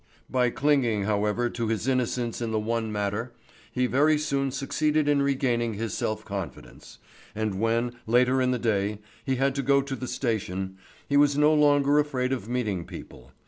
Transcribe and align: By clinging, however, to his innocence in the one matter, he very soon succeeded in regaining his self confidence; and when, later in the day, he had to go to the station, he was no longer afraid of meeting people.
By 0.31 0.49
clinging, 0.49 1.03
however, 1.03 1.47
to 1.51 1.67
his 1.67 1.87
innocence 1.87 2.41
in 2.41 2.49
the 2.49 2.57
one 2.57 2.91
matter, 2.91 3.33
he 3.71 3.85
very 3.85 4.17
soon 4.17 4.49
succeeded 4.49 5.07
in 5.07 5.21
regaining 5.21 5.75
his 5.75 5.93
self 5.93 6.25
confidence; 6.25 6.97
and 7.35 7.59
when, 7.59 7.93
later 8.07 8.41
in 8.41 8.49
the 8.49 8.57
day, 8.57 8.97
he 9.23 9.35
had 9.35 9.53
to 9.53 9.61
go 9.61 9.79
to 9.83 9.95
the 9.95 10.07
station, 10.07 10.75
he 11.07 11.17
was 11.17 11.37
no 11.37 11.53
longer 11.53 11.99
afraid 11.99 12.33
of 12.33 12.49
meeting 12.49 12.83
people. 12.83 13.31